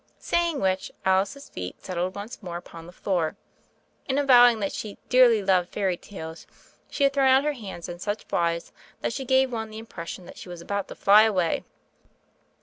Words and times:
Saying 0.17 0.59
which, 0.59 0.91
Alice's 1.05 1.47
feet 1.47 1.85
settled 1.85 2.15
once 2.15 2.41
more 2.41 2.57
upon 2.57 2.87
the 2.87 2.91
floor. 2.91 3.35
In 4.07 4.17
avowing 4.17 4.59
that 4.59 4.71
she 4.71 4.97
"dearly 5.09 5.43
loved 5.43 5.69
fairy 5.69 5.95
tales" 5.95 6.47
she 6.89 7.03
had 7.03 7.13
thrown 7.13 7.27
out 7.27 7.43
her 7.43 7.53
hands 7.53 7.87
in 7.87 7.99
such 7.99 8.25
wise 8.31 8.71
that 9.01 9.13
she 9.13 9.25
gave 9.25 9.53
one 9.53 9.69
the 9.69 9.77
impression 9.77 10.25
that 10.25 10.39
she 10.39 10.49
was 10.49 10.59
about 10.59 10.87
to 10.87 10.95
fly 10.95 11.21
away. 11.21 11.65